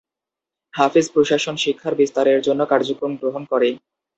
[0.73, 3.69] হাফেজ প্রশাসন শিক্ষার বিস্তারের জন্য কার্যক্রম গ্রহণ করে।